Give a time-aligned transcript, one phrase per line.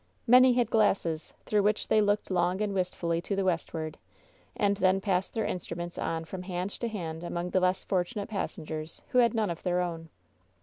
[0.25, 3.99] Many had glasses, through which they looked long and wistfully to the westward,
[4.55, 8.15] and then passed their in struments on from hand to hand among the less fortu
[8.15, 10.09] nate passengers who had none of their own.